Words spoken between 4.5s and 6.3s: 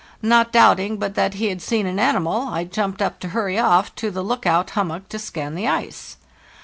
hum mock to scan the ice.